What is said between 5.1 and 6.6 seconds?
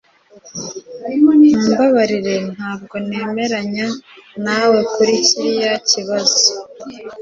kiriya kibazo